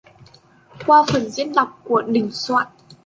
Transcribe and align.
Qua 0.87 1.05
phần 1.07 1.29
diễn 1.29 1.53
đọc 1.53 1.79
của 1.83 2.01
Đình 2.01 2.29
Soạn 2.31 2.67